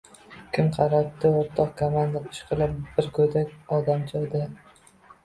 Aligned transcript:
—Kim 0.53 0.69
qarabdi, 0.77 1.29
o‘rtoq 1.41 1.69
komandir. 1.81 2.25
Ishqilib, 2.37 2.73
bir 2.97 3.11
go‘dak 3.19 3.53
odamcha-da. 3.79 4.41